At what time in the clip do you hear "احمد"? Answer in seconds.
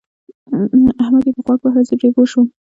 1.03-1.23